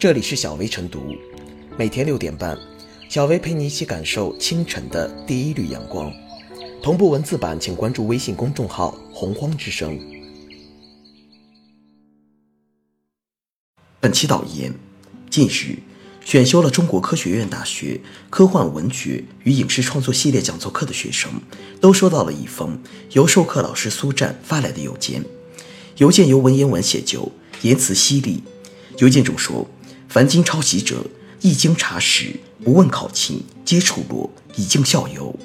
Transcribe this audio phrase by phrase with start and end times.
[0.00, 1.14] 这里是小薇晨读，
[1.76, 2.58] 每天六点半，
[3.10, 6.10] 小薇陪你一起感受清晨的第一缕阳光。
[6.82, 10.00] 同步文字版，请关注微信公众号“洪荒之声”。
[14.00, 14.72] 本期导言：
[15.28, 15.76] 近日，
[16.24, 21.30] 选修了中国科学院大学科幻文学与影视创作系列讲座课的学生，
[21.78, 22.80] 都收到了一封
[23.10, 25.22] 由授课老师苏战发来的邮件。
[25.98, 27.30] 邮件由文言文写就，
[27.60, 28.42] 言辞犀利。
[28.96, 29.66] 邮件中说
[30.10, 31.04] ：“凡经抄袭者，
[31.40, 35.38] 一经查实，不问考勤，皆处落，以儆效尤。”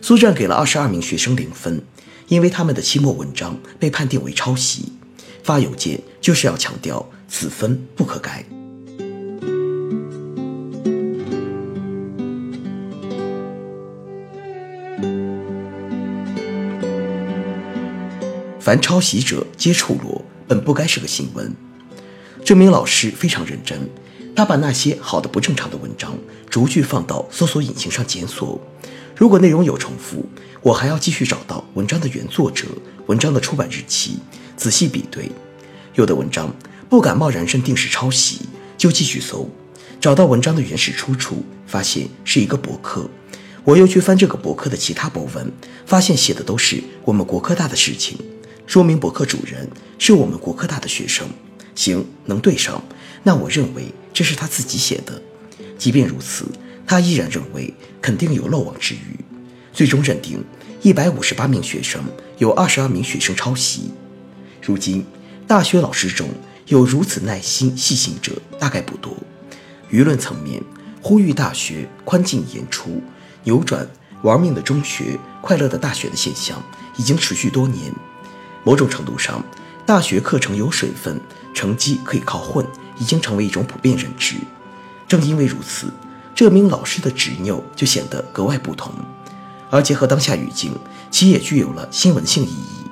[0.00, 1.82] 苏战给了二十二名学生零分，
[2.28, 4.90] 因为他们的期末文章被判定为抄袭。
[5.44, 8.42] 发邮件就是要强调此分不可改。
[18.58, 21.54] 凡抄袭者皆处落，本不该是个新闻。
[22.50, 23.78] 这名老师非常认真，
[24.34, 26.18] 他把那些好的不正常的文章
[26.50, 28.60] 逐句放到搜索引擎上检索。
[29.14, 30.26] 如果内容有重复，
[30.60, 32.66] 我还要继续找到文章的原作者、
[33.06, 34.18] 文章的出版日期，
[34.56, 35.30] 仔细比对。
[35.94, 36.52] 有的文章
[36.88, 38.40] 不敢贸然认定是抄袭，
[38.76, 39.48] 就继续搜，
[40.00, 43.08] 找到文章的原始出处，发现是一个博客。
[43.62, 45.52] 我又去翻这个博客的其他博文，
[45.86, 48.18] 发现写的都是我们国科大的事情。
[48.66, 51.28] 说明博客主人是我们国科大的学生，
[51.74, 52.82] 行，能对上，
[53.22, 55.20] 那我认为这是他自己写的。
[55.78, 56.46] 即便如此，
[56.86, 59.18] 他依然认为肯定有漏网之鱼，
[59.72, 60.44] 最终认定
[60.82, 62.02] 一百五十八名学生
[62.38, 63.90] 有二十二名学生抄袭。
[64.62, 65.06] 如今，
[65.46, 66.28] 大学老师中
[66.66, 69.16] 有如此耐心细心者大概不多。
[69.90, 70.62] 舆论层面
[71.00, 73.02] 呼吁大学宽进严出，
[73.44, 73.88] 扭转
[74.22, 76.62] 玩命的中学、快乐的大学的现象，
[76.98, 77.92] 已经持续多年。
[78.62, 79.42] 某种程度上，
[79.86, 81.18] 大学课程有水分，
[81.54, 82.66] 成绩可以靠混，
[82.98, 84.36] 已经成为一种普遍认知。
[85.06, 85.92] 正因为如此，
[86.34, 88.92] 这名老师的执拗就显得格外不同，
[89.70, 90.72] 而结合当下语境，
[91.10, 92.86] 其也具有了新闻性意义。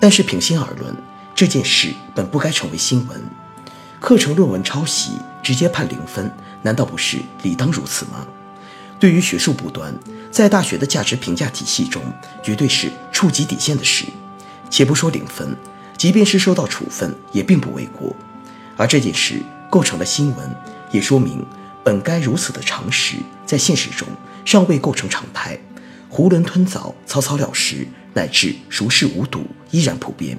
[0.00, 0.94] 但是平心而论，
[1.34, 3.22] 这件事本不该成为新闻。
[4.00, 5.12] 课程论文抄袭
[5.42, 6.30] 直接判零分，
[6.62, 8.26] 难道不是理当如此吗？
[9.00, 9.94] 对于学术不端，
[10.30, 12.02] 在大学的价值评价体系中，
[12.42, 14.04] 绝对是触及底线的事。
[14.68, 15.56] 且不说零分，
[16.04, 18.14] 即便是受到处分，也并不为过。
[18.76, 20.50] 而这件事构成了新闻，
[20.92, 21.42] 也说明
[21.82, 23.16] 本该如此的常识，
[23.46, 24.06] 在现实中
[24.44, 25.58] 尚未构成常态。
[26.12, 30.36] 囫囵吞枣、草草了事，乃至熟视无睹，依然普遍。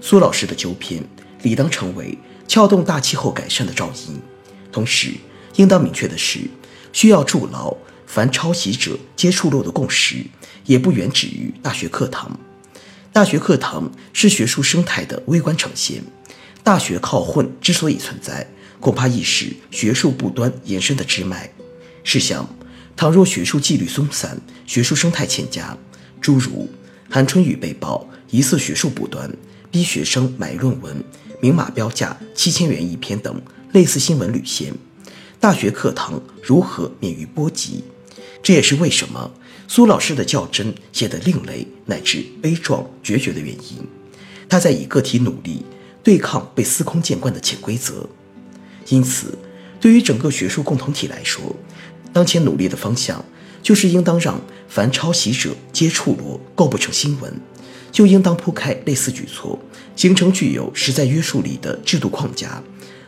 [0.00, 1.02] 苏老师的纠偏，
[1.42, 2.16] 理当成为
[2.46, 4.20] 撬动大气候改善的噪音。
[4.70, 5.12] 同时，
[5.56, 6.38] 应当明确的是，
[6.92, 10.24] 需要筑牢凡抄袭者皆触漏的共识，
[10.66, 12.38] 也不远止于大学课堂。
[13.18, 16.00] 大学课堂是学术生态的微观呈现。
[16.62, 18.46] 大学靠混之所以存在，
[18.78, 21.50] 恐怕亦是学术不端延伸的支脉。
[22.04, 22.48] 试想，
[22.96, 25.76] 倘若学术纪律松散，学术生态欠佳，
[26.20, 26.70] 诸如
[27.10, 29.28] 韩春雨被曝疑似学术不端，
[29.68, 31.02] 逼学生买论文，
[31.40, 33.42] 明码标价七千元一篇等
[33.72, 34.72] 类似新闻屡现，
[35.40, 37.82] 大学课堂如何免于波及？
[38.44, 39.32] 这也是为什么。
[39.70, 43.86] 苏老师的较真写得另类乃至悲壮决绝的原因，
[44.48, 45.62] 他在以个体努力
[46.02, 48.08] 对抗被司空见惯的潜规则。
[48.88, 49.36] 因此，
[49.78, 51.54] 对于整个学术共同体来说，
[52.14, 53.22] 当前努力的方向
[53.62, 57.38] 就是应当让凡抄袭者皆处落，构不成新闻，
[57.92, 59.58] 就应当铺开类似举措，
[59.94, 62.62] 形成具有实在约束力的制度框架，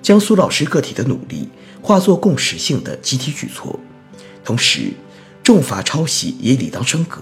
[0.00, 1.48] 将苏老师个体的努力
[1.82, 3.80] 化作共识性的集体举措，
[4.44, 4.92] 同时。
[5.44, 7.20] 重罚抄袭也理当升格，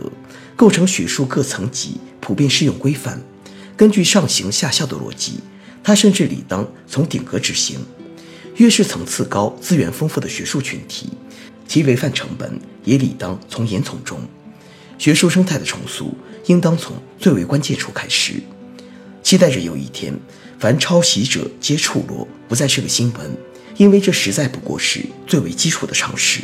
[0.55, 3.21] 构成学术各层级普遍适用规范。
[3.77, 5.41] 根据上行下效的逻辑，
[5.83, 7.81] 它甚至理当从顶格执行。
[8.59, 11.09] 越是层次高、资源丰富的学术群体，
[11.67, 14.21] 其违反成本也理当从严从重。
[14.99, 16.15] 学术生态的重塑，
[16.47, 18.35] 应当从最为关键处开始。
[19.25, 20.15] 期待着有一天，
[20.61, 23.37] 凡抄袭者皆触落，不再是个新闻，
[23.79, 26.43] 因为这实在不过是最为基础的常识。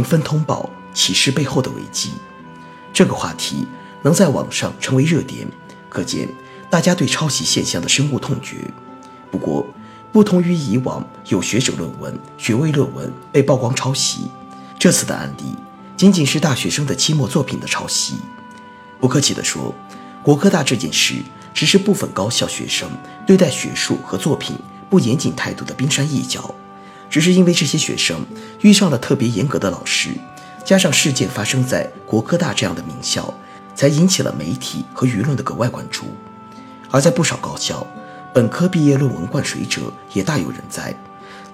[0.00, 2.12] 零分通报启示背后的危机，
[2.90, 3.66] 这个话题
[4.00, 5.46] 能在网上成为热点，
[5.90, 6.26] 可见
[6.70, 8.56] 大家对抄袭现象的深恶痛绝。
[9.30, 9.66] 不过，
[10.10, 14.30] 不同于以往有学者论文、学位论文被曝光抄袭，
[14.78, 15.54] 这次的案例
[15.98, 18.14] 仅仅是大学生的期末作品的抄袭。
[18.98, 19.74] 不客气地说，
[20.22, 21.16] 国科大这件事
[21.52, 22.88] 只是部分高校学生
[23.26, 24.56] 对待学术和作品
[24.88, 26.54] 不严谨态度的冰山一角。
[27.10, 28.24] 只是因为这些学生
[28.60, 30.10] 遇上了特别严格的老师，
[30.64, 33.34] 加上事件发生在国科大这样的名校，
[33.74, 36.04] 才引起了媒体和舆论的格外关注。
[36.90, 37.84] 而在不少高校，
[38.32, 40.94] 本科毕业论文灌水者也大有人在，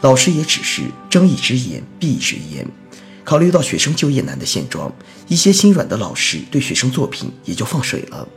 [0.03, 2.69] 老师也只是睁一只眼闭一只眼。
[3.25, 4.93] 考虑到学生就业难的现状，
[5.26, 8.29] 一些心软的老师对学生作品也就放水了。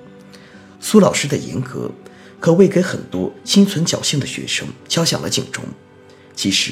[0.79, 1.91] 苏老师的严格，
[2.39, 5.63] 可谓给很多心存侥幸的学生敲响了警钟。
[6.35, 6.71] 其实，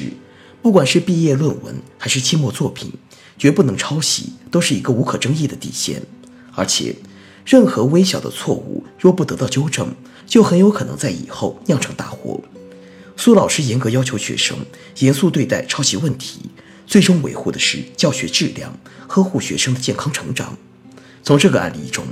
[0.60, 2.92] 不管是毕业论文还是期末作品，
[3.38, 6.02] 绝不能抄袭，都是一个无可争议的底线。
[6.54, 6.96] 而且，
[7.44, 9.94] 任何微小的错误若不得到纠正，
[10.26, 12.40] 就很有可能在以后酿成大祸。
[13.16, 14.58] 苏老师严格要求学生
[14.98, 16.50] 严肃对待抄袭问题，
[16.86, 20.56] 最终维护的是教学质量，呵护学生的健康成长。
[21.22, 22.04] 从这个案例中，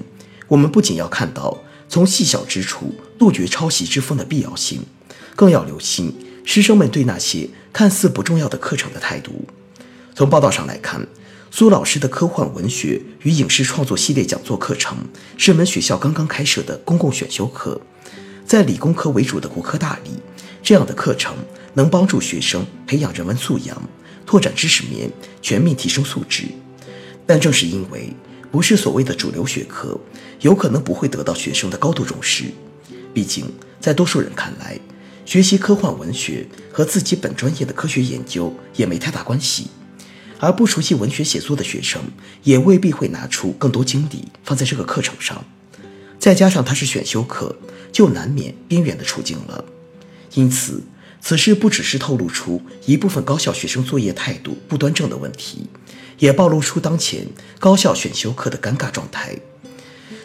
[0.48, 4.82] 我们不仅要看到从细小之处杜绝抄袭之风的必要性，
[5.34, 6.14] 更要留心
[6.46, 9.46] 师生们对那些看似不重要的课程的态度。
[10.14, 11.04] 从报道上来看，
[11.50, 14.96] 苏老师的科幻文学与影视创作系列讲座课程
[15.36, 17.78] 是门学校刚刚开设的公共选修课。
[18.46, 20.12] 在理工科为主的国科大里，
[20.62, 21.34] 这样的课程
[21.74, 23.82] 能帮助学生培养人文素养，
[24.24, 25.10] 拓展知识面，
[25.42, 26.44] 全面提升素质。
[27.26, 28.14] 但正是因为
[28.52, 29.98] 不是所谓的主流学科，
[30.42, 32.44] 有可能不会得到学生的高度重视。
[33.12, 33.46] 毕竟，
[33.80, 34.78] 在多数人看来，
[35.26, 39.66] 学习科幻文学和自己本专业的科学研究也没太大关系。
[40.38, 42.00] 而不熟悉文学写作的学生，
[42.44, 45.44] 也未必会拿出更多精力放在这个课程上。
[46.18, 47.56] 再加上它是选修课，
[47.90, 49.64] 就难免边缘的处境了。
[50.34, 50.84] 因此，
[51.20, 55.66] 此事不只是透露出一部分高校学生作业态度不端正的问题，
[56.18, 57.26] 也暴露出当前
[57.58, 59.34] 高校选修课的尴尬状态。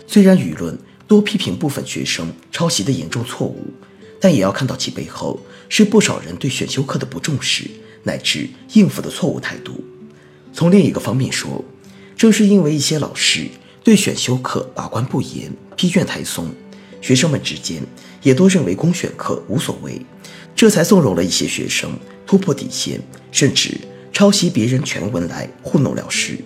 [0.06, 0.78] 虽然舆论
[1.08, 3.74] 多批评部分学生抄袭的严重错误，
[4.22, 5.38] 但也要看到其背后
[5.68, 7.66] 是不少人对选修课的不重视，
[8.04, 9.84] 乃至应付的错误态度。
[10.54, 11.66] 从另一个方面说，
[12.16, 13.48] 正是因为一些老师
[13.84, 16.48] 对选修课把关不严、批卷太松，
[17.02, 17.82] 学生们之间
[18.22, 20.00] 也都认为公选课无所谓，
[20.56, 21.98] 这才纵容了一些学生
[22.28, 23.02] 突破底线，
[23.32, 23.76] 甚至
[24.14, 26.38] 抄袭别人全文来糊弄了事。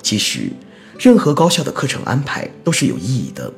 [0.00, 0.50] 其实，
[0.98, 3.52] 任何高校的课程安排都是有意义的，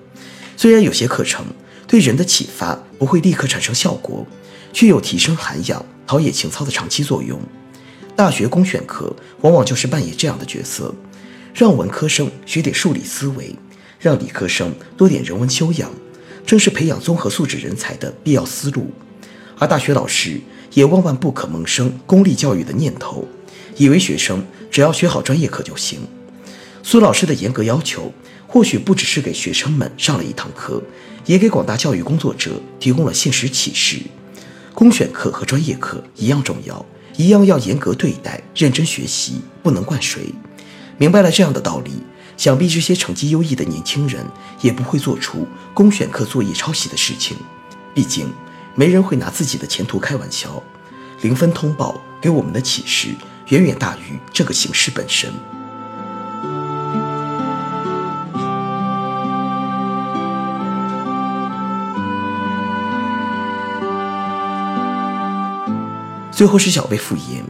[0.56, 1.44] 虽然有些课程
[1.90, 4.25] 对人的启发不会立刻产生效果，
[4.72, 7.37] 却有提升涵养、陶冶情操的长期作用。
[8.14, 10.94] 大学公选课往往就是扮演这样的角色，
[11.52, 13.56] 让文科生学点数理思维，
[13.98, 15.90] 让理科生多点人文修养，
[16.46, 18.92] 正是培养综合素质人才的必要思路。
[19.58, 20.40] 而大学老师
[20.75, 23.26] 也万万不可萌生公立教育的念头，
[23.76, 25.98] 以为学生只要学好专业课就行。
[26.82, 28.12] 苏老师的严格要求，
[28.46, 30.82] 或许不只是给学生们上了一堂课，
[31.26, 33.98] 也给广大教育工作者提供了现实启示：
[34.74, 36.84] 公选课和专业课一样重要。
[37.16, 40.32] 一样要严格对待，认真学习，不能灌水。
[40.96, 41.90] 明白了这样的道理，
[42.38, 44.24] 想必这些成绩优异的年轻人
[44.62, 47.36] 也不会做出公选课作业抄袭的事情。
[47.92, 48.32] 毕竟，
[48.74, 50.62] 没人会拿自己的前途开玩笑。
[51.20, 53.08] 零分通报给我们的启示，
[53.48, 55.30] 远远大于这个形式本身。
[66.40, 67.44] 最后是小贝复言，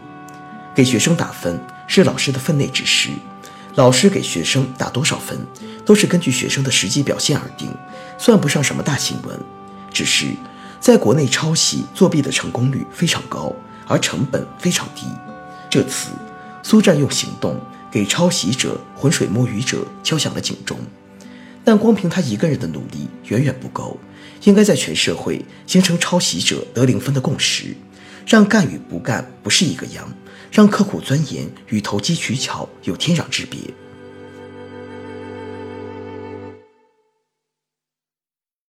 [0.75, 3.11] 给学生打分是老师的分内之事，
[3.77, 5.39] 老师给学生打多少分，
[5.87, 7.73] 都是根据学生的实际表现而定，
[8.19, 9.39] 算不上什么大新闻。
[9.93, 10.27] 只是
[10.81, 13.55] 在国内抄袭作弊的成功率非常高，
[13.87, 15.07] 而成本非常低。
[15.71, 16.09] 这次
[16.65, 17.61] 苏战用行动
[17.93, 20.77] 给抄袭者、浑水摸鱼者敲响了警钟，
[21.65, 23.97] 但光凭他一个人的努力远远不够，
[24.43, 27.77] 应该在全社会形成抄袭者得零分的共识。
[28.27, 30.13] 让干与不干不是一个样，
[30.51, 33.59] 让刻苦钻研与投机取巧有天壤之别。